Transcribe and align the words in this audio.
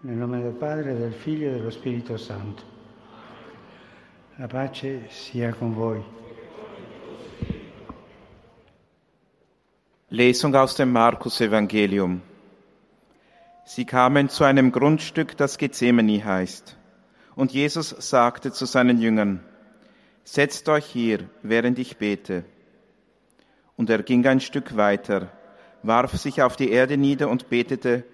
Nel 0.00 0.14
nome 0.14 0.40
del 0.40 0.52
Padre, 0.52 0.94
del 0.94 1.12
Figlio 1.12 1.48
e 1.48 1.54
dello 1.54 1.70
Spirito 1.70 2.16
Santo. 2.16 2.62
La 4.36 4.46
pace 4.46 5.08
sia 5.08 5.52
con 5.52 5.74
voi. 5.74 6.00
Lesung 10.10 10.54
aus 10.54 10.76
dem 10.76 10.92
Markus-Evangelium. 10.92 12.22
Sie 13.64 13.84
kamen 13.84 14.28
zu 14.28 14.44
einem 14.44 14.70
Grundstück, 14.70 15.36
das 15.36 15.58
Gethsemane 15.58 16.24
heißt. 16.24 16.76
Und 17.34 17.50
Jesus 17.50 17.88
sagte 17.88 18.52
zu 18.52 18.66
seinen 18.66 19.00
Jüngern, 19.00 19.42
Setzt 20.22 20.68
euch 20.68 20.86
hier, 20.86 21.28
während 21.42 21.76
ich 21.80 21.96
bete. 21.96 22.44
Und 23.74 23.90
er 23.90 24.04
ging 24.04 24.24
ein 24.28 24.38
Stück 24.38 24.76
weiter, 24.76 25.32
warf 25.82 26.16
sich 26.16 26.40
auf 26.40 26.54
die 26.54 26.70
Erde 26.70 26.96
nieder 26.96 27.28
und 27.28 27.48
betete, 27.48 28.04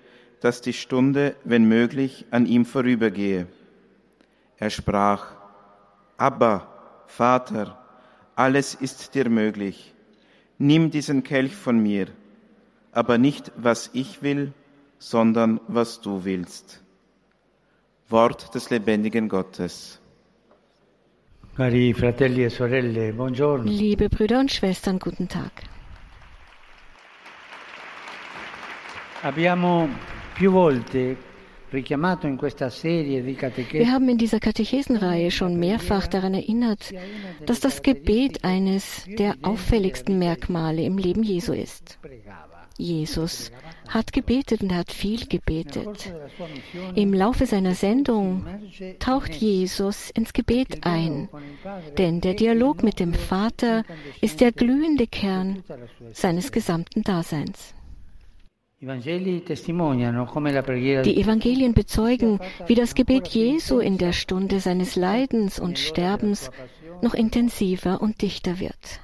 dass 0.45 0.61
die 0.61 0.75
Stunde, 0.75 1.37
wenn 1.45 1.65
möglich, 1.65 2.27
an 2.31 2.45
ihm 2.45 2.67
vorübergehe. 2.67 3.47
Er 4.59 4.69
sprach, 4.69 5.29
Abba, 6.19 6.69
Vater, 7.07 7.79
alles 8.37 8.75
ist 8.75 9.15
dir 9.15 9.31
möglich. 9.31 9.95
Nimm 10.59 10.91
diesen 10.91 11.23
Kelch 11.23 11.57
von 11.57 11.79
mir, 11.83 12.09
aber 12.93 13.17
nicht 13.17 13.53
was 13.57 13.89
ich 13.95 14.23
will, 14.23 14.53
sondern 14.99 15.61
was 15.67 16.03
du 16.03 16.27
willst. 16.27 16.83
Wort 18.11 18.55
des 18.55 18.69
lebendigen 18.69 19.31
Gottes. 19.31 19.99
E 21.59 22.49
sorelle, 22.51 23.15
buongiorno. 23.15 23.65
Liebe 23.65 24.11
Brüder 24.11 24.41
und 24.41 24.53
Schwestern, 24.53 24.99
guten 24.99 25.27
Tag. 25.27 25.53
Abbiamo 29.23 29.89
Wir 30.37 30.53
haben 33.93 34.09
in 34.09 34.19
dieser 34.19 34.41
Katechesenreihe 34.41 35.31
schon 35.31 35.59
mehrfach 35.59 36.07
daran 36.07 36.35
erinnert, 36.35 36.93
dass 37.47 37.61
das 37.61 37.83
Gebet 37.83 38.45
eines 38.45 39.05
der 39.07 39.37
auffälligsten 39.43 40.19
Merkmale 40.19 40.83
im 40.83 40.99
Leben 40.99 41.23
Jesu 41.23 41.53
ist. 41.53 41.99
Jesus 42.77 43.53
hat 43.89 44.13
gebetet 44.13 44.63
und 44.63 44.71
er 44.73 44.79
hat 44.79 44.93
viel 44.93 45.27
gebetet. 45.27 46.13
Im 46.97 47.15
Laufe 47.15 47.47
seiner 47.47 47.75
Sendung 47.75 48.45
taucht 48.99 49.33
Jesus 49.35 50.11
ins 50.11 50.33
Gebet 50.33 50.85
ein, 50.85 51.29
denn 51.99 52.21
der 52.21 52.35
Dialog 52.35 52.83
mit 52.83 52.99
dem 52.99 53.15
Vater 53.15 53.85
ist 54.21 54.41
der 54.41 54.51
glühende 54.51 55.07
Kern 55.07 55.63
seines 56.13 56.51
gesamten 56.51 57.03
Daseins. 57.03 57.75
Die 61.05 61.17
Evangelien 61.17 61.73
bezeugen, 61.73 62.39
wie 62.67 62.75
das 62.75 62.95
Gebet 62.95 63.29
Jesu 63.29 63.79
in 63.79 63.97
der 63.97 64.13
Stunde 64.13 64.61
seines 64.61 64.95
Leidens 64.95 65.59
und 65.59 65.79
Sterbens 65.79 66.51
noch 67.01 67.15
intensiver 67.15 68.03
und 68.03 68.21
dichter 68.21 68.61
wird. 68.61 69.01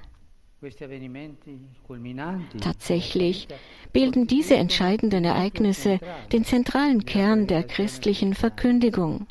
Tatsächlich 2.60 3.48
bilden 3.94 4.26
diese 4.26 4.56
entscheidenden 4.56 5.24
Ereignisse 5.24 5.98
den 6.32 6.44
zentralen 6.44 7.06
Kern 7.06 7.46
der 7.46 7.62
christlichen 7.62 8.34
Verkündigung. 8.34 9.26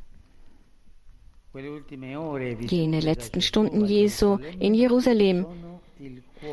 Jene 2.61 2.99
letzten 3.01 3.41
Stunden 3.41 3.85
Jesu 3.85 4.39
in 4.59 4.73
Jerusalem 4.73 5.45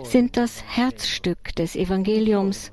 sind 0.03 0.37
das 0.37 0.63
Herzstück 0.65 1.55
des 1.55 1.77
Evangeliums 1.77 2.73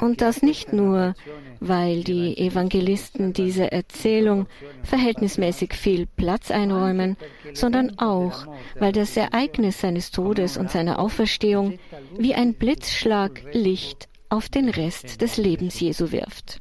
und 0.00 0.20
das 0.20 0.42
nicht 0.42 0.72
nur, 0.72 1.14
weil 1.60 2.02
die 2.02 2.36
Evangelisten 2.36 3.32
dieser 3.32 3.72
Erzählung 3.72 4.46
verhältnismäßig 4.82 5.74
viel 5.74 6.06
Platz 6.06 6.50
einräumen, 6.50 7.16
sondern 7.54 7.98
auch, 7.98 8.46
weil 8.78 8.92
das 8.92 9.16
Ereignis 9.16 9.80
seines 9.80 10.10
Todes 10.10 10.56
und 10.56 10.70
seiner 10.70 10.98
Auferstehung 10.98 11.78
wie 12.18 12.34
ein 12.34 12.54
Blitzschlag 12.54 13.42
Licht 13.52 14.08
auf 14.28 14.48
den 14.48 14.68
Rest 14.68 15.20
des 15.20 15.36
Lebens 15.36 15.78
Jesu 15.80 16.10
wirft. 16.12 16.60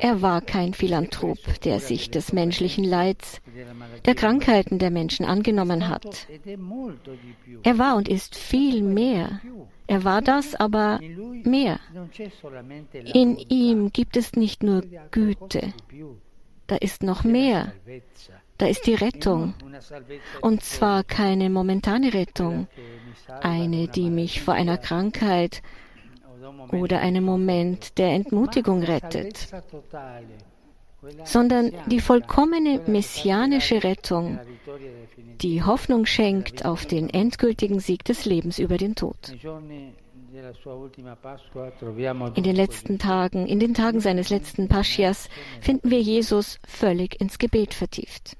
Er 0.00 0.22
war 0.22 0.40
kein 0.40 0.72
Philanthrop, 0.72 1.38
der 1.62 1.78
sich 1.78 2.10
des 2.10 2.32
menschlichen 2.32 2.84
Leids, 2.84 3.42
der 4.06 4.14
Krankheiten 4.14 4.78
der 4.78 4.90
Menschen 4.90 5.26
angenommen 5.26 5.88
hat. 5.88 6.26
Er 7.62 7.78
war 7.78 7.96
und 7.96 8.08
ist 8.08 8.34
viel 8.34 8.82
mehr. 8.82 9.40
Er 9.86 10.04
war 10.04 10.22
das, 10.22 10.54
aber 10.54 11.00
mehr. 11.44 11.80
In 13.12 13.36
ihm 13.36 13.92
gibt 13.92 14.16
es 14.16 14.32
nicht 14.32 14.62
nur 14.62 14.82
Güte, 15.10 15.74
da 16.66 16.76
ist 16.76 17.02
noch 17.02 17.24
mehr. 17.24 17.74
Da 18.56 18.66
ist 18.66 18.86
die 18.86 18.94
Rettung. 18.94 19.52
Und 20.40 20.62
zwar 20.62 21.04
keine 21.04 21.50
momentane 21.50 22.14
Rettung, 22.14 22.68
eine, 23.42 23.88
die 23.88 24.08
mich 24.08 24.40
vor 24.40 24.54
einer 24.54 24.78
Krankheit 24.78 25.60
o 25.60 25.60
da 25.60 25.72
un 26.33 26.33
momento 26.33 26.33
oder 26.72 27.00
einem 27.00 27.24
Moment 27.24 27.98
der 27.98 28.12
Entmutigung 28.12 28.82
rettet, 28.82 29.48
sondern 31.24 31.72
die 31.86 32.00
vollkommene 32.00 32.80
messianische 32.86 33.84
Rettung, 33.84 34.38
die 35.40 35.62
Hoffnung 35.62 36.06
schenkt 36.06 36.64
auf 36.64 36.86
den 36.86 37.10
endgültigen 37.10 37.80
Sieg 37.80 38.04
des 38.04 38.24
Lebens 38.24 38.58
über 38.58 38.76
den 38.76 38.94
Tod. 38.94 39.16
In 42.34 42.42
den 42.42 42.56
letzten 42.56 42.98
Tagen, 42.98 43.46
in 43.46 43.60
den 43.60 43.74
Tagen 43.74 44.00
seines 44.00 44.30
letzten 44.30 44.68
Paschias, 44.68 45.28
finden 45.60 45.90
wir 45.90 46.00
Jesus 46.00 46.58
völlig 46.66 47.20
ins 47.20 47.38
Gebet 47.38 47.72
vertieft. 47.72 48.36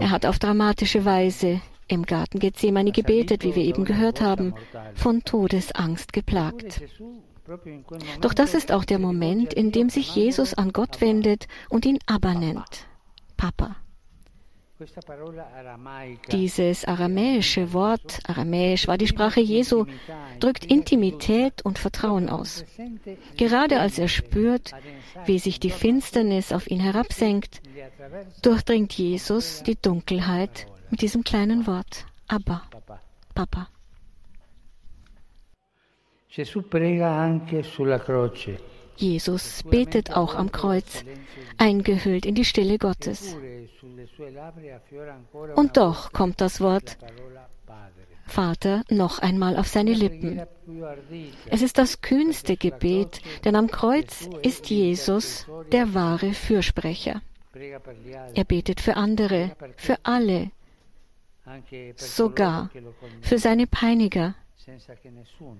Er 0.00 0.10
hat 0.10 0.26
auf 0.26 0.38
dramatische 0.40 1.04
Weise 1.04 1.60
im 1.86 2.04
Garten 2.04 2.38
Gethsemane 2.40 2.90
gebetet, 2.90 3.44
wie 3.44 3.54
wir 3.54 3.62
eben 3.62 3.84
gehört 3.84 4.20
haben, 4.20 4.54
von 4.94 5.22
Todesangst 5.22 6.12
geplagt. 6.12 6.82
Doch 8.20 8.34
das 8.34 8.54
ist 8.54 8.72
auch 8.72 8.84
der 8.84 8.98
Moment, 8.98 9.54
in 9.54 9.70
dem 9.70 9.90
sich 9.90 10.14
Jesus 10.14 10.54
an 10.54 10.72
Gott 10.72 11.00
wendet 11.00 11.46
und 11.68 11.86
ihn 11.86 11.98
Abba 12.06 12.34
nennt. 12.34 12.86
Papa. 13.36 13.76
Dieses 16.32 16.84
aramäische 16.84 17.72
Wort, 17.72 18.20
aramäisch 18.26 18.88
war 18.88 18.96
die 18.96 19.06
Sprache 19.06 19.40
Jesu, 19.40 19.84
drückt 20.38 20.64
Intimität 20.64 21.62
und 21.62 21.78
Vertrauen 21.78 22.28
aus. 22.28 22.64
Gerade 23.36 23.80
als 23.80 23.98
er 23.98 24.08
spürt, 24.08 24.72
wie 25.26 25.38
sich 25.38 25.60
die 25.60 25.70
Finsternis 25.70 26.52
auf 26.52 26.70
ihn 26.70 26.80
herabsenkt, 26.80 27.60
durchdringt 28.42 28.92
Jesus 28.94 29.62
die 29.62 29.76
Dunkelheit 29.80 30.66
mit 30.90 31.02
diesem 31.02 31.24
kleinen 31.24 31.66
Wort. 31.66 32.06
Abba. 32.26 32.62
Papa. 33.34 33.68
Gesù 36.28 36.62
prega 36.62 37.18
anche 37.18 37.64
sulla 37.64 37.98
croce. 37.98 38.56
Jesus 39.00 39.62
betet 39.62 40.16
auch 40.16 40.34
am 40.34 40.52
Kreuz, 40.52 41.04
eingehüllt 41.56 42.26
in 42.26 42.34
die 42.34 42.44
Stille 42.44 42.78
Gottes. 42.78 43.36
Und 45.56 45.76
doch 45.76 46.12
kommt 46.12 46.40
das 46.40 46.60
Wort. 46.60 46.98
Vater 48.26 48.84
noch 48.88 49.18
einmal 49.18 49.56
auf 49.56 49.66
seine 49.66 49.92
Lippen. 49.92 50.40
Es 51.46 51.62
ist 51.62 51.78
das 51.78 52.00
kühnste 52.00 52.56
Gebet, 52.56 53.20
denn 53.44 53.56
am 53.56 53.70
Kreuz 53.70 54.28
ist 54.42 54.70
Jesus 54.70 55.46
der 55.72 55.94
wahre 55.94 56.32
Fürsprecher. 56.32 57.22
Er 58.34 58.44
betet 58.44 58.80
für 58.80 58.96
andere, 58.96 59.56
für 59.76 59.96
alle, 60.04 60.52
sogar 61.96 62.70
für 63.20 63.38
seine 63.38 63.66
Peiniger, 63.66 64.36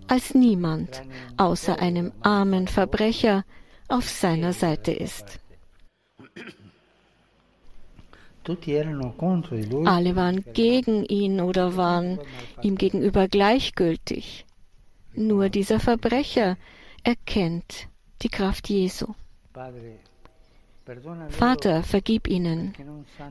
als 0.08 0.34
niemand 0.34 1.02
außer 1.36 1.78
einem 1.78 2.12
armen 2.20 2.68
Verbrecher 2.68 3.44
auf 3.88 4.08
seiner 4.08 4.52
Seite 4.52 4.92
ist. 4.92 5.40
Alle 9.84 10.16
waren 10.16 10.44
gegen 10.54 11.04
ihn 11.04 11.40
oder 11.40 11.76
waren 11.76 12.18
ihm 12.62 12.76
gegenüber 12.76 13.28
gleichgültig. 13.28 14.46
Nur 15.14 15.48
dieser 15.48 15.80
Verbrecher 15.80 16.56
erkennt 17.02 17.88
die 18.22 18.28
Kraft 18.28 18.68
Jesu. 18.68 19.14
Vater, 21.28 21.82
vergib 21.82 22.26
ihnen, 22.28 22.74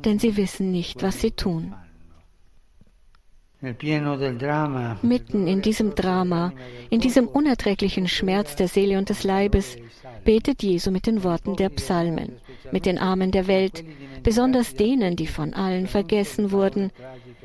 denn 0.05 0.19
sie 0.19 0.37
wissen 0.37 0.71
nicht, 0.71 1.01
was 1.01 1.21
sie 1.21 1.31
tun. 1.31 1.73
fanno. 1.73 1.79
Nel 1.79 1.87
pieno 1.87 1.87
del 1.87 1.87
dramma, 1.89 3.48
Mitten 3.61 5.47
in 5.47 5.61
diesem 5.61 5.93
Drama, 5.93 6.53
in 6.89 7.01
diesem 7.01 7.27
unerträglichen 7.27 8.07
Schmerz 8.07 8.55
der 8.55 8.69
Seele 8.69 8.97
und 8.97 9.09
des 9.09 9.23
Leibes, 9.23 9.75
betet 10.23 10.63
Jesu 10.63 10.91
mit 10.91 11.05
den 11.05 11.25
Worten 11.25 11.57
der 11.57 11.67
Psalmen, 11.69 12.37
mit 12.71 12.85
den 12.85 12.97
Armen 12.97 13.31
der 13.31 13.47
Welt, 13.47 13.83
besonders 14.23 14.75
denen, 14.75 15.17
die 15.17 15.27
von 15.27 15.53
allen 15.53 15.87
vergessen 15.87 16.51
wurden, 16.51 16.91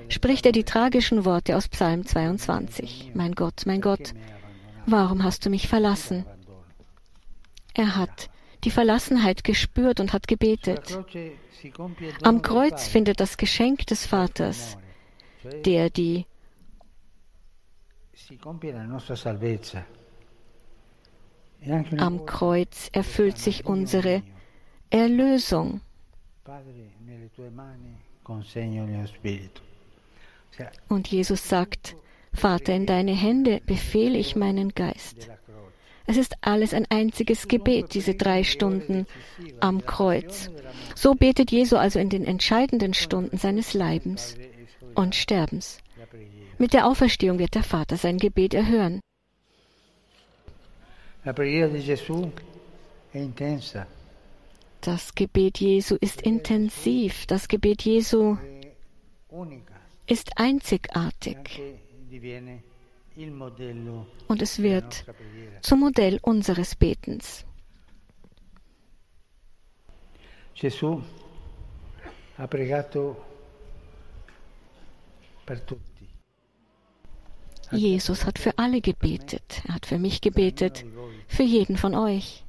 spricht 0.09 0.47
er 0.47 0.53
die 0.53 0.63
tragischen 0.63 1.25
Worte 1.25 1.57
aus 1.57 1.67
Psalm 1.67 2.07
22. 2.07 3.11
Mein 3.15 3.35
Gott, 3.35 3.63
mein 3.67 3.81
Gott, 3.81 4.15
warum 4.87 5.25
hast 5.25 5.45
du 5.45 5.51
mich 5.51 5.67
verlassen? 5.67 6.25
Er 7.75 7.97
hat 7.97 8.31
die 8.63 8.71
Verlassenheit 8.71 9.43
gespürt 9.43 9.99
und 9.99 10.13
hat 10.13 10.29
gebetet. 10.29 10.97
Am 12.23 12.41
Kreuz 12.41 12.87
findet 12.87 13.19
das 13.19 13.37
Geschenk 13.37 13.87
des 13.87 14.07
Vaters, 14.07 14.79
der 15.65 15.91
die 15.91 16.27
am 21.99 22.27
Kreuz 22.27 22.89
erfüllt 22.93 23.39
sich 23.39 23.67
unsere 23.67 24.23
Erlösung. 24.91 25.81
Und 30.89 31.09
Jesus 31.09 31.49
sagt, 31.49 31.97
Vater, 32.33 32.75
in 32.75 32.87
deine 32.87 33.13
Hände 33.13 33.61
befehle 33.67 34.19
ich 34.19 34.37
meinen 34.37 34.71
Geist. 34.71 35.31
Es 36.07 36.17
ist 36.19 36.37
alles 36.43 36.75
ein 36.75 36.87
einziges 36.91 37.49
Gebet, 37.49 37.95
diese 37.95 38.15
drei 38.15 38.45
Stunden 38.45 39.07
am 39.61 39.87
Kreuz. 39.87 40.51
So 40.95 41.15
betet 41.15 41.51
Jesu 41.51 41.77
also 41.77 41.99
in 41.99 42.11
den 42.11 42.25
entscheidenden 42.25 42.93
Stunden 42.93 43.39
seines 43.39 43.73
Leibens 43.73 44.37
und 44.95 45.15
Sterbens. 45.15 45.79
Mit 46.59 46.73
der 46.73 46.87
Auferstehung 46.87 47.39
wird 47.39 47.55
der 47.55 47.63
Vater 47.63 47.97
sein 47.97 48.19
Gebet 48.19 48.55
erhören. 48.55 49.01
Das 54.81 55.15
Gebet 55.15 55.61
Jesu 55.61 55.97
ist 56.01 56.23
intensiv. 56.23 57.27
Das 57.27 57.49
Gebet 57.49 57.83
Jesu 57.83 58.37
ist 60.07 60.39
einzigartig. 60.39 61.61
Und 64.29 64.43
es 64.43 64.63
wird 64.63 65.05
zum 65.63 65.81
Modell 65.81 66.19
unseres 66.23 66.75
Betens. 66.77 67.45
Gesù 70.55 71.03
ha 72.39 72.47
pregato. 72.47 73.34
Jesus 77.73 78.25
hat 78.25 78.39
für 78.39 78.59
alle 78.59 78.81
gebetet. 78.81 79.63
Er 79.67 79.75
hat 79.75 79.87
für 79.87 79.99
mich 79.99 80.21
gebetet, 80.21 80.85
für 81.27 81.43
jeden 81.43 81.77
von 81.77 81.95
euch. 81.95 82.45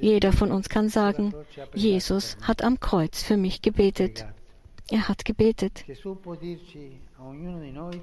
Jeder 0.00 0.32
von 0.32 0.52
uns 0.52 0.68
kann 0.68 0.88
sagen, 0.88 1.34
Jesus 1.74 2.36
hat 2.42 2.62
am 2.62 2.78
Kreuz 2.78 3.22
für 3.22 3.36
mich 3.36 3.62
gebetet. 3.62 4.26
Er 4.90 5.08
hat 5.08 5.24
gebetet. 5.24 5.84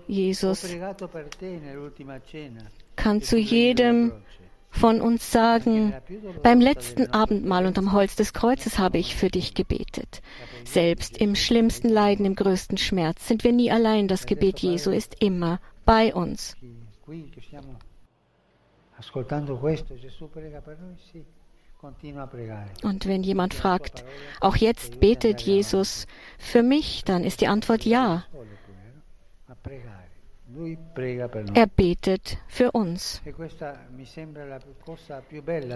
Jesus 0.08 0.68
kann 2.96 3.22
zu 3.22 3.38
jedem 3.38 4.12
von 4.74 5.02
uns 5.02 5.32
sagen, 5.32 5.94
beim 6.42 6.60
letzten 6.60 7.12
Abendmahl 7.12 7.68
und 7.68 7.78
am 7.78 7.94
Holz 7.94 8.16
des 8.16 8.34
Kreuzes 8.34 8.80
habe 8.80 8.98
ich 8.98 9.16
für 9.16 9.30
dich 9.30 9.54
gebetet. 9.54 10.22
Selbst 10.66 11.18
im 11.18 11.36
schlimmsten 11.36 11.90
Leiden, 11.90 12.26
im 12.26 12.36
größten 12.36 12.78
Schmerz 12.78 13.28
sind 13.28 13.44
wir 13.44 13.54
nie 13.54 13.72
allein. 13.72 14.08
Das 14.08 14.26
Gebet 14.26 14.60
Jesu 14.60 14.90
ist 14.90 15.22
immer 15.22 15.60
bei 15.86 16.14
uns. 16.14 16.58
Und 22.84 23.08
wenn 23.08 23.24
jemand 23.24 23.54
fragt, 23.54 24.04
auch 24.42 24.56
jetzt 24.56 25.00
betet 25.00 25.42
Jesus 25.42 26.08
für 26.40 26.64
mich, 26.64 27.04
dann 27.04 27.24
ist 27.24 27.42
die 27.42 27.48
Antwort 27.48 27.86
ja. 27.86 28.26
Er 31.54 31.68
betet 31.68 32.38
für 32.48 32.72
uns. 32.72 33.22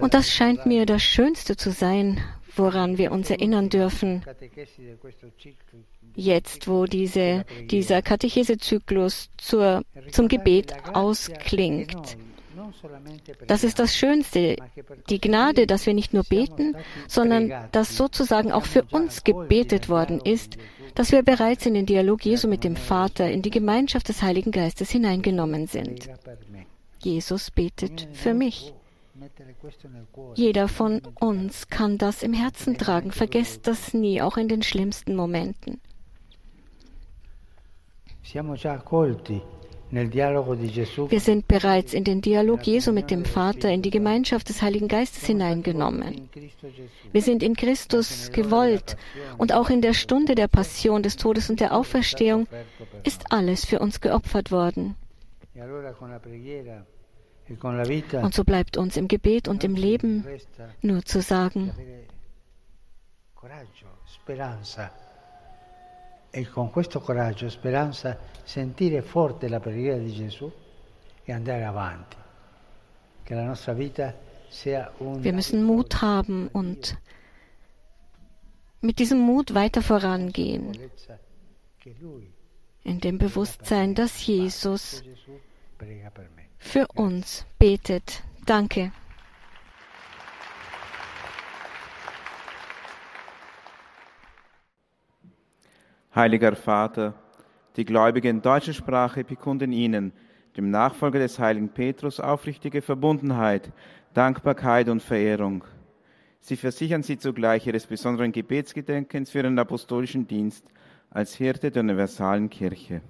Und 0.02 0.14
das 0.14 0.30
scheint 0.30 0.66
mir 0.66 0.86
das 0.86 1.02
Schönste 1.02 1.56
zu 1.56 1.72
sein, 1.72 2.19
woran 2.56 2.98
wir 2.98 3.12
uns 3.12 3.30
erinnern 3.30 3.69
dürfen, 3.69 4.24
jetzt 6.15 6.68
wo 6.68 6.86
diese, 6.86 7.45
dieser 7.69 8.01
Katechesezyklus 8.01 9.30
zur, 9.38 9.83
zum 10.12 10.27
Gebet 10.27 10.74
ausklingt. 10.94 12.18
Das 13.45 13.63
ist 13.63 13.80
das 13.80 13.95
Schönste, 13.95 14.56
die 15.09 15.21
Gnade, 15.21 15.68
dass 15.68 15.86
wir 15.86 15.94
nicht 15.94 16.13
nur 16.13 16.24
beten, 16.24 16.75
sondern 17.07 17.54
dass 17.71 17.95
sozusagen 17.95 18.51
auch 18.51 18.65
für 18.65 18.83
uns 18.92 19.24
gebetet 19.24 19.89
worden 19.89 20.19
ist, 20.24 20.57
dass 20.95 21.12
wir 21.12 21.21
bereits 21.21 21.65
in 21.65 21.75
den 21.75 21.86
Dialog 21.86 22.25
Jesu 22.25 22.48
mit 22.48 22.63
dem 22.63 22.75
Vater, 22.75 23.30
in 23.30 23.42
die 23.42 23.51
Gemeinschaft 23.51 24.10
des 24.10 24.21
Heiligen 24.21 24.51
Geistes 24.51 24.89
hineingenommen 24.89 25.68
sind. 25.68 26.10
Jesus 27.03 27.51
betet 27.51 28.07
für 28.13 28.33
mich. 28.33 28.74
Jeder 30.36 30.68
von 30.68 31.01
uns 31.19 31.69
kann 31.69 31.98
das 31.98 32.24
im 32.24 32.33
Herzen 32.33 32.77
tragen. 32.77 33.12
Vergesst 33.12 33.68
das 33.68 33.94
nie, 33.94 34.21
auch 34.21 34.38
in 34.38 34.48
den 34.48 34.63
schlimmsten 34.63 35.15
Momenten. 35.15 35.80
Wir 41.09 41.19
sind 41.19 41.47
bereits 41.47 41.94
in 41.94 42.03
den 42.03 42.21
Dialog 42.21 42.68
Jesu 42.68 42.91
mit 42.91 43.09
dem 43.09 43.24
Vater, 43.24 43.69
in 43.69 43.81
die 43.81 43.89
Gemeinschaft 43.89 44.50
des 44.50 44.62
Heiligen 44.62 44.89
Geistes 44.89 45.25
hineingenommen. 45.25 46.29
Wir 47.13 47.21
sind 47.21 47.41
in 47.41 47.56
Christus 47.56 48.29
gewollt 48.31 48.97
und 49.38 49.53
auch 49.53 49.69
in 49.69 49.81
der 49.81 49.94
Stunde 49.94 50.35
der 50.35 50.50
Passion, 50.50 51.03
des 51.03 51.15
Todes 51.15 51.50
und 51.50 51.62
der 51.62 51.74
Auferstehung 51.74 52.47
ist 53.03 53.31
alles 53.31 53.63
für 53.65 53.79
uns 53.79 54.01
geopfert 54.01 54.51
worden. 54.51 54.95
Und 58.21 58.33
so 58.33 58.44
bleibt 58.44 58.75
uns 58.75 58.97
im 58.97 59.07
Gebet 59.07 59.47
und 59.47 59.63
im 59.63 59.75
Leben 59.75 60.25
nur 60.81 61.06
zu 61.06 61.21
sagen, 61.21 61.71
e 66.38 66.48
con 66.48 66.69
questo 66.69 67.00
coraggio, 67.00 67.50
speranza, 67.50 68.16
sentire 68.44 69.01
forte 69.01 69.50
la 69.50 69.60
preghiera 69.60 69.98
di 69.98 70.13
Gesù 70.13 70.51
e 71.24 71.34
andare 71.34 71.63
avanti. 71.63 72.16
Che 73.24 73.34
la 73.34 73.44
nostra 73.44 73.74
vita 73.74 74.16
sia 74.48 74.92
un 75.00 75.24
Wir 75.24 75.34
müssen 75.34 75.63
Mut 75.63 76.00
haben 76.00 76.48
und 76.51 76.95
mit 78.81 79.00
diesem 79.00 79.18
Mut 79.18 79.56
weiter 79.56 79.81
vorangehen. 79.81 80.78
In 82.84 83.00
dem 83.00 83.18
Bewusstsein, 83.18 83.95
dass 83.95 84.24
Jesus 84.28 85.01
für 86.60 86.86
uns 86.94 87.48
betet. 87.58 88.22
Danke. 88.46 88.91
Heiliger 96.16 96.56
Vater, 96.56 97.14
die 97.76 97.86
Gläubigen 97.86 98.42
deutscher 98.42 98.74
Sprache 98.74 99.24
bekunden 99.24 99.72
Ihnen, 99.72 100.14
dem 100.56 100.72
Nachfolger 100.72 101.20
des 101.20 101.38
heiligen 101.38 101.70
Petrus, 101.70 102.20
aufrichtige 102.20 102.82
Verbundenheit, 102.82 103.72
Dankbarkeit 104.14 104.90
und 104.90 105.04
Verehrung. 105.04 105.64
Sie 106.40 106.56
versichern 106.56 107.04
Sie 107.04 107.20
zugleich 107.20 107.68
Ihres 107.68 107.86
besonderen 107.86 108.32
Gebetsgedenkens 108.32 109.30
für 109.30 109.40
Ihren 109.40 109.60
apostolischen 109.60 110.28
Dienst 110.28 110.66
als 111.12 111.36
Hirte 111.36 111.70
der 111.70 111.84
universalen 111.84 112.50
Kirche. 112.50 113.02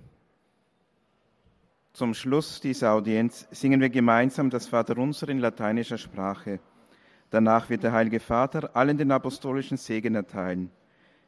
Zum 1.93 2.13
Schluss 2.13 2.59
dieser 2.59 2.91
Audienz 2.91 3.47
singen 3.51 3.79
wir 3.79 3.89
gemeinsam 3.89 4.49
das 4.49 4.67
Vaterunser 4.67 5.29
in 5.29 5.39
lateinischer 5.39 5.97
Sprache. 5.97 6.59
Danach 7.29 7.69
wird 7.69 7.83
der 7.83 7.91
Heilige 7.91 8.19
Vater 8.19 8.75
allen 8.75 8.97
den 8.97 9.11
apostolischen 9.11 9.77
Segen 9.77 10.15
erteilen. 10.15 10.69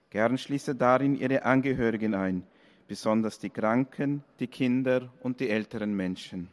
Gern 0.09 0.37
schließe 0.37 0.75
darin 0.75 1.15
ihre 1.15 1.43
Angehörigen 1.43 2.15
ein, 2.15 2.43
besonders 2.87 3.37
die 3.37 3.51
Kranken, 3.51 4.23
die 4.39 4.47
Kinder 4.47 5.09
und 5.21 5.39
die 5.39 5.49
älteren 5.49 5.95
Menschen. 5.95 6.49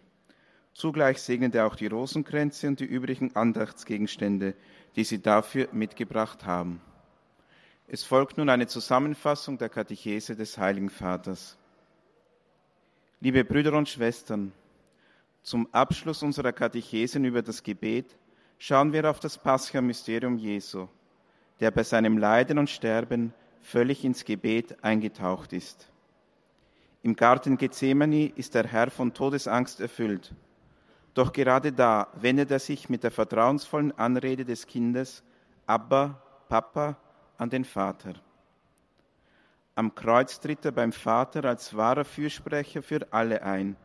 Zugleich 0.75 1.23
segnet 1.23 1.55
er 1.55 1.67
auch 1.67 1.75
die 1.75 1.87
Rosenkränze 1.87 2.69
und 2.69 2.81
die 2.81 2.85
übrigen 2.85 3.35
Andachtsgegenstände, 3.35 4.55
die 4.95 5.05
sie 5.05 5.23
dafür 5.23 5.69
mitgebracht 5.73 6.45
haben. 6.45 6.83
Es 7.89 8.05
folgt 8.05 8.37
nun 8.37 8.51
eine 8.51 8.67
Zusammenfassung 8.67 9.57
der 9.57 9.71
Katechese 9.71 10.37
des 10.37 10.59
Heiligen 10.59 10.91
Vaters. 10.91 11.57
Liebe 13.21 13.43
Brüder 13.43 13.73
und 13.73 13.89
Schwestern, 13.89 14.53
zum 15.43 15.73
Abschluss 15.73 16.23
unserer 16.23 16.53
Katechesen 16.53 17.25
über 17.25 17.41
das 17.41 17.63
Gebet 17.63 18.15
schauen 18.59 18.93
wir 18.93 19.09
auf 19.09 19.21
das 19.21 19.39
Pascha-Mysterium 19.39 20.37
Jesu, 20.37 20.89
der 21.61 21.71
bei 21.71 21.85
seinem 21.85 22.19
Leiden 22.19 22.59
und 22.59 22.69
Sterben 22.69 23.33
völlig 23.63 24.05
ins 24.05 24.25
Gebet 24.25 24.83
eingetaucht 24.85 25.53
ist. 25.53 25.91
Im 27.03 27.15
Garten 27.15 27.57
Gethsemane 27.57 28.33
ist 28.35 28.55
der 28.55 28.67
Herr 28.67 28.91
von 28.91 29.15
Todesangst 29.15 29.81
erfüllt. 29.81 30.35
Doch 31.15 31.33
gerade 31.33 31.73
da 31.73 32.09
wendet 32.15 32.51
er 32.51 32.59
sich 32.59 32.89
mit 32.89 33.05
der 33.05 33.11
vertrauensvollen 33.11 33.97
Anrede 33.97 34.45
des 34.45 34.67
Kindes 34.67 35.23
Abba, 35.67 36.21
Papa, 36.49 36.97
an 37.39 37.51
den 37.51 37.65
Vater. 37.65 38.15
Am 39.75 39.95
Kreuz 39.95 40.41
tritt 40.41 40.65
er 40.65 40.73
beim 40.73 40.93
Vater 40.93 41.45
als 41.45 41.77
wahrer 41.77 42.05
Fürsprecher 42.05 42.83
für 42.83 43.07
alle 43.13 43.43
ein, 43.43 43.77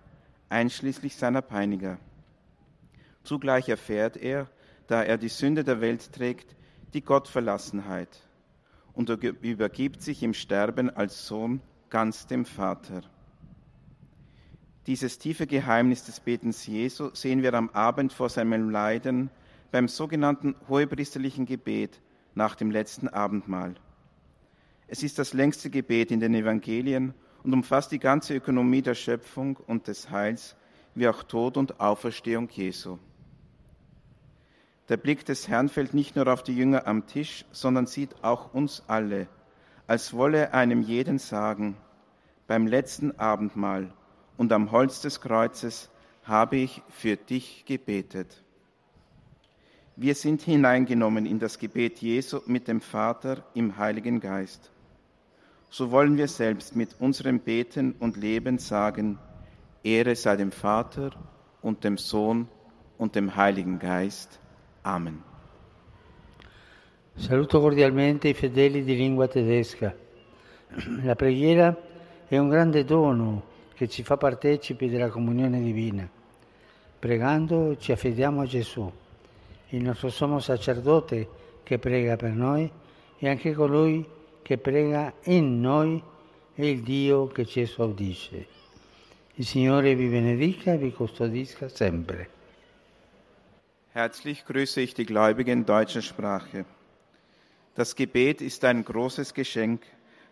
einschließlich 0.50 1.16
seiner 1.16 1.42
Peiniger. 1.42 1.98
Zugleich 3.24 3.70
erfährt 3.70 4.18
er, 4.18 4.48
da 4.88 5.04
er 5.04 5.18
die 5.18 5.30
Sünde 5.30 5.63
der 5.63 5.80
Welt 5.80 6.12
trägt, 6.12 6.56
die 6.94 7.01
Gottverlassenheit 7.01 8.31
und 8.93 9.10
übergibt 9.10 10.01
sich 10.01 10.24
im 10.24 10.33
Sterben 10.33 10.89
als 10.89 11.25
Sohn 11.27 11.62
ganz 11.89 12.27
dem 12.27 12.45
Vater. 12.45 13.01
Dieses 14.88 15.19
tiefe 15.19 15.45
Geheimnis 15.45 16.05
des 16.05 16.19
Betens 16.19 16.65
Jesu 16.65 17.12
sehen 17.13 17.43
wir 17.43 17.53
am 17.53 17.69
Abend 17.69 18.13
vor 18.13 18.29
seinem 18.29 18.69
Leiden 18.69 19.29
beim 19.71 19.88
sogenannten 19.88 20.55
hohepriesterlichen 20.67 21.45
Gebet 21.45 22.01
nach 22.33 22.55
dem 22.55 22.71
letzten 22.71 23.07
Abendmahl. 23.07 23.75
Es 24.88 25.03
ist 25.03 25.19
das 25.19 25.33
längste 25.33 25.69
Gebet 25.69 26.12
in 26.12 26.19
den 26.19 26.33
Evangelien 26.33 27.13
und 27.43 27.53
umfasst 27.53 27.91
die 27.91 28.00
ganze 28.00 28.36
Ökonomie 28.36 28.81
der 28.81 28.95
Schöpfung 28.95 29.57
und 29.67 29.88
des 29.88 30.10
Heils, 30.10 30.55
wie 30.95 31.07
auch 31.07 31.24
Tod 31.24 31.57
und 31.57 31.79
Auferstehung 31.79 32.50
Jesu. 32.50 32.98
Der 34.91 34.98
Blick 34.98 35.24
des 35.24 35.48
Herrn 35.48 35.69
fällt 35.69 35.93
nicht 35.93 36.17
nur 36.17 36.27
auf 36.27 36.43
die 36.43 36.53
Jünger 36.53 36.86
am 36.86 37.07
Tisch, 37.07 37.45
sondern 37.53 37.86
sieht 37.86 38.25
auch 38.25 38.53
uns 38.53 38.83
alle, 38.88 39.29
als 39.88 40.13
wolle 40.13 40.53
einem 40.53 40.81
jeden 40.81 41.17
sagen, 41.17 41.77
beim 42.45 42.67
letzten 42.67 43.17
Abendmahl 43.17 43.93
und 44.36 44.51
am 44.51 44.69
Holz 44.71 45.00
des 45.00 45.21
Kreuzes 45.21 45.89
habe 46.25 46.57
ich 46.57 46.81
für 46.89 47.15
dich 47.15 47.63
gebetet. 47.65 48.43
Wir 49.95 50.13
sind 50.13 50.41
hineingenommen 50.41 51.25
in 51.25 51.39
das 51.39 51.57
Gebet 51.57 52.00
Jesu 52.00 52.41
mit 52.45 52.67
dem 52.67 52.81
Vater 52.81 53.45
im 53.53 53.77
Heiligen 53.77 54.19
Geist. 54.19 54.71
So 55.69 55.91
wollen 55.91 56.17
wir 56.17 56.27
selbst 56.27 56.75
mit 56.75 57.00
unserem 57.00 57.39
Beten 57.39 57.93
und 57.98 58.17
Leben 58.17 58.57
sagen, 58.57 59.19
Ehre 59.83 60.17
sei 60.17 60.36
dem 60.36 60.51
Vater 60.51 61.12
und 61.62 61.86
dem 61.86 61.98
Sohn 61.98 62.50
und 62.98 63.15
dem 63.15 63.38
Heiligen 63.38 63.79
Geist. 63.79 64.41
Amen. 64.84 65.22
Saluto 67.14 67.60
cordialmente 67.60 68.30
i 68.30 68.34
fedeli 68.34 68.84
di 68.84 68.96
lingua 68.96 69.28
tedesca. 69.28 69.96
La 71.04 71.16
preghiera 71.16 71.78
è 72.28 72.38
un 72.40 72.50
grande 72.50 72.84
dono 72.84 73.44
che 73.76 73.88
ci 73.88 74.02
fa 74.02 74.18
partecipi 74.18 74.90
della 74.90 75.10
comunione 75.10 75.62
divina. 75.62 76.10
Pregando 76.98 77.78
ci 77.78 77.92
affidiamo 77.92 78.42
a 78.42 78.46
Gesù, 78.46 78.92
il 79.70 79.84
nostro 79.84 80.10
sommo 80.10 80.40
sacerdote 80.40 81.28
che 81.62 81.78
prega 81.78 82.16
per 82.16 82.32
noi 82.32 82.72
e 83.20 83.30
anche 83.30 83.54
colui 83.54 84.04
che 84.42 84.58
prega 84.58 85.14
in 85.26 85.62
noi 85.62 86.02
è 86.56 86.64
il 86.64 86.82
Dio 86.82 87.28
che 87.28 87.46
ci 87.46 87.62
esaudisce. 87.62 88.48
Il 89.36 89.46
Signore 89.46 89.94
vi 89.94 90.08
benedica 90.08 90.74
e 90.74 90.78
vi 90.78 90.92
custodisca 90.92 91.68
sempre. 91.70 92.40
Herzlich 93.93 94.45
grüße 94.45 94.79
ich 94.79 94.93
die 94.93 95.05
Gläubigen 95.05 95.65
deutscher 95.65 96.01
Sprache. 96.01 96.63
Das 97.75 97.98
Gebet 97.98 98.39
ist 98.39 98.63
ein 98.63 98.86
großes 98.86 99.33
Geschenk, 99.33 99.81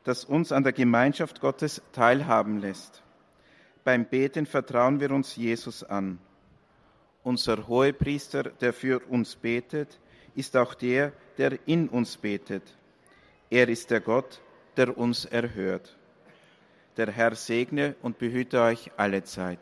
das 0.05 0.23
uns 0.23 0.53
an 0.53 0.63
der 0.63 0.71
Gemeinschaft 0.71 1.41
Gottes 1.41 1.81
teilhaben 1.91 2.59
lässt. 2.61 3.03
Beim 3.83 4.05
Beten 4.05 4.45
vertrauen 4.45 5.01
wir 5.01 5.11
uns 5.11 5.35
Jesus 5.35 5.83
an. 5.83 6.19
Unser 7.23 7.67
Hohepriester, 7.67 8.43
der 8.43 8.71
für 8.71 9.01
uns 9.09 9.35
betet, 9.35 9.99
ist 10.35 10.55
auch 10.55 10.73
der, 10.73 11.11
der 11.37 11.59
in 11.67 11.89
uns 11.89 12.15
betet. 12.15 12.63
Er 13.49 13.67
ist 13.67 13.91
der 13.91 13.99
Gott, 13.99 14.39
der 14.77 14.97
uns 14.97 15.25
erhört. 15.25 15.97
Der 16.95 17.11
Herr 17.11 17.35
segne 17.35 17.95
und 18.01 18.19
behüte 18.19 18.61
euch 18.61 18.89
alle 18.95 19.25
Zeit. 19.25 19.59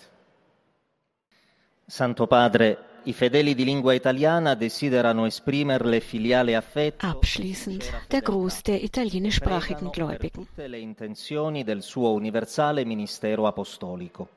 Santo 1.87 2.27
Padre, 2.27 2.77
I 3.07 3.13
fedeli 3.13 3.55
di 3.55 3.63
lingua 3.63 3.93
italiana 3.93 4.53
desiderano 4.53 5.25
esprimerle 5.25 6.01
filiale 6.01 6.57
affetto 6.57 7.05
Abschließend 7.05 8.09
der 8.09 8.21
Gruß 8.21 8.63
der 8.63 8.83
italienischsprachigen 8.83 9.91
Gläubigen. 9.91 10.45
tutte 10.45 10.67
le 10.67 10.77
intenzioni 10.77 11.63
del 11.63 11.83
suo 11.83 12.11
universale 12.11 12.83
ministero 12.83 13.47
apostolico. 13.47 14.27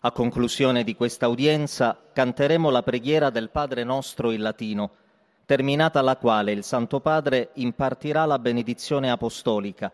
A 0.00 0.12
conclusione 0.12 0.82
di 0.82 0.96
questa 0.96 1.28
udienza 1.28 1.94
canteremo 2.10 2.70
la 2.70 2.82
preghiera 2.82 3.28
del 3.28 3.50
Padre 3.50 3.84
nostro 3.84 4.30
in 4.30 4.40
latino, 4.40 4.90
terminata 5.44 6.00
la 6.00 6.16
quale 6.16 6.52
il 6.52 6.64
Santo 6.64 7.00
Padre 7.00 7.50
impartirà 7.56 8.24
la 8.24 8.38
benedizione 8.38 9.10
apostolica, 9.10 9.92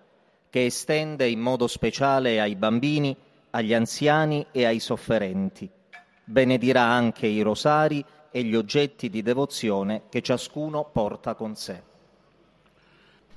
che 0.48 0.64
estende 0.64 1.26
in 1.26 1.40
modo 1.40 1.66
speciale 1.66 2.40
ai 2.40 2.54
bambini, 2.54 3.16
agli 3.50 3.74
anziani 3.74 4.46
e 4.52 4.64
ai 4.64 4.78
sofferenti 4.78 5.68
benedirà 6.24 6.82
anche 6.82 7.26
i 7.26 7.42
rosari 7.42 8.04
e 8.30 8.42
gli 8.42 8.56
oggetti 8.56 9.10
di 9.10 9.22
devozione 9.22 10.04
che 10.08 10.22
ciascuno 10.22 10.88
porta 10.90 11.34
con 11.34 11.54
sé. 11.54 11.82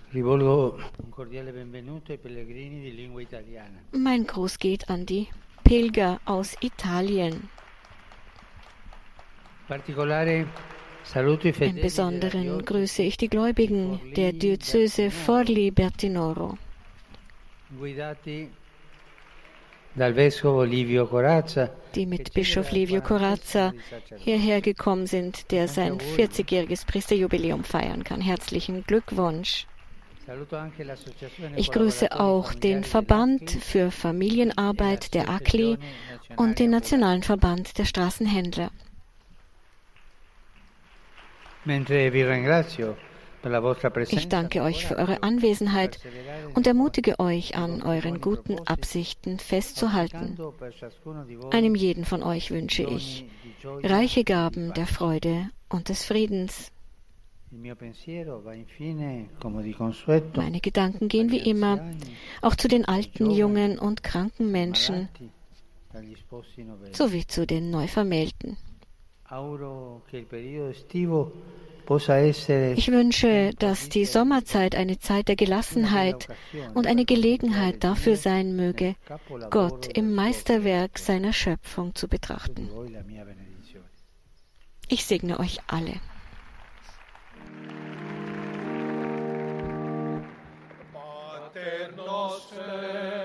Rivolgo 0.10 0.80
un 1.04 1.10
cordiale 1.10 1.52
benvenuto 1.52 2.12
ai 2.14 2.18
pellegrini 2.18 2.80
di 2.80 2.96
lingua 2.96 3.22
italiana. 3.22 3.84
Mein 3.92 4.24
Gruß 4.24 4.58
geht 4.58 4.90
an 4.90 5.04
die 5.04 5.28
Pilger 5.64 6.20
aus 6.24 6.56
Italien. 6.62 7.50
Particolare 9.68 10.48
saluto 11.04 11.48
i 11.48 11.50
Im 11.50 11.56
fedeli 11.56 11.74
della 11.74 11.86
Besonderen 11.86 12.64
grüße 12.64 13.04
ich 13.04 13.18
die 13.18 13.28
Gläubigen 13.28 14.00
der 14.16 14.32
Diözese 14.32 15.12
Forli-Bertinoro, 15.12 16.58
guidati 17.78 18.50
die 21.96 22.06
mit 22.06 22.34
Bischof 22.34 22.72
Livio 22.72 23.02
Corazza 23.02 23.74
hierher 24.18 24.62
gekommen 24.62 25.08
sind, 25.08 25.52
der 25.52 25.68
sein 25.68 25.98
40-jähriges 25.98 26.86
Priesterjubiläum 26.86 27.64
feiern 27.64 28.04
kann. 28.04 28.22
Herzlichen 28.22 28.84
Glückwunsch. 28.84 29.66
Ich 31.56 31.72
grüße 31.72 32.20
auch 32.20 32.54
den 32.54 32.84
Verband 32.84 33.50
für 33.50 33.92
Familienarbeit 33.92 35.14
der 35.14 35.30
ACLI 35.30 35.78
und 36.36 36.60
den 36.60 36.72
Nationalen 36.72 37.24
Verband 37.24 37.78
der 37.78 37.86
Straßenhändler. 37.86 38.72
Mentre 41.64 42.14
vi 42.14 42.24
ringrazio 42.24 42.96
Ich 44.10 44.28
danke 44.30 44.62
euch 44.62 44.86
für 44.86 44.98
eure 44.98 45.24
Anwesenheit 45.24 46.00
und 46.54 46.68
ermutige 46.68 47.20
euch 47.20 47.56
an 47.56 47.82
euren 47.82 48.22
guten 48.22 48.60
Absichten 48.68 49.40
festzuhalten. 49.40 50.38
Einem 51.52 51.76
jeden 51.76 52.06
von 52.06 52.24
euch 52.24 52.52
wünsche 52.52 52.84
ich 52.84 53.26
reiche 53.84 54.24
Gaben 54.24 54.74
der 54.74 54.88
Freude 54.88 55.50
und 55.70 55.90
des 55.90 56.06
Friedens. 56.06 56.72
Meine 60.36 60.60
Gedanken 60.60 61.08
gehen 61.08 61.32
wie 61.32 61.50
immer 61.50 61.92
auch 62.42 62.56
zu 62.56 62.68
den 62.68 62.86
alten, 62.86 63.32
jungen 63.32 63.80
und 63.80 64.04
kranken 64.04 64.52
Menschen 64.52 65.08
sowie 66.92 67.26
zu 67.26 67.48
den 67.48 67.72
Neuvermählten. 67.72 68.58
Essere 71.90 72.74
Ich 72.74 72.92
wünsche, 72.92 73.52
dass 73.60 73.88
die 73.88 74.06
Sommerzeit 74.06 74.76
eine 74.76 75.00
Zeit 75.00 75.30
der 75.30 75.38
Gelassenheit 75.38 76.28
und 76.74 76.86
eine 76.86 77.06
Gelegenheit 77.06 77.84
dafür 77.84 78.18
sein 78.18 78.56
möge, 78.56 78.96
Gott 79.50 79.88
im 79.98 80.14
Meisterwerk 80.14 81.00
seiner 81.00 81.32
Schöpfung 81.32 81.96
zu 81.96 82.10
betrachten. 82.10 82.70
Ich 84.90 85.06
segne 85.06 85.40
euch 85.40 85.60
alle. 85.68 85.94
Pater 90.94 91.96
noster, 91.96 93.17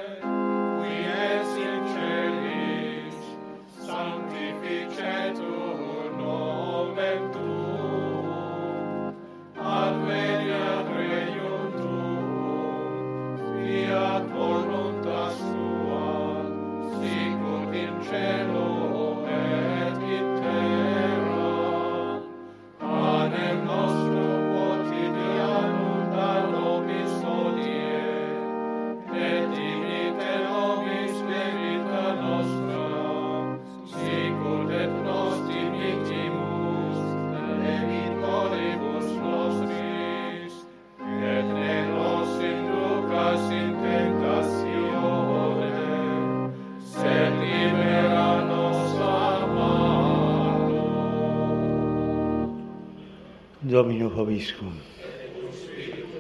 Domino 53.65 54.09
Hoviscum. 54.09 54.73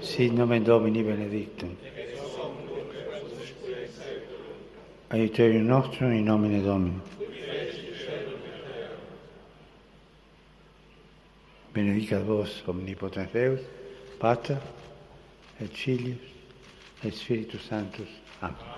Sit 0.01 0.33
nomen 0.33 0.65
Domini 0.65 1.03
benedictum. 1.03 1.77
Aiuterium 5.11 5.67
nostrum 5.67 6.13
in 6.13 6.25
nomine 6.25 6.63
Domini. 6.63 7.01
Benedicat 11.75 12.23
vos 12.23 12.63
omnipotens 12.67 13.33
Deus, 13.33 13.61
Pater, 14.21 14.61
et 15.61 15.73
Filius, 15.73 16.19
et 17.03 17.13
Spiritus 17.13 17.63
Sanctus. 17.67 18.09
Amen. 18.41 18.72